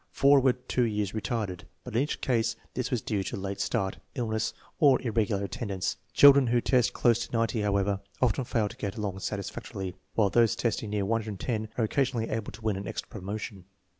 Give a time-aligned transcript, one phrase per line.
[0.09, 3.99] Four were two years retarded, but in each case this was due to late start,
[4.15, 5.95] illness, or irregular attendance.
[6.13, 10.55] Children who test close to 90, however, often fail to get along satisfactorily, while those
[10.55, 13.65] testing near 110 are oc casionally able to win an extra promotion.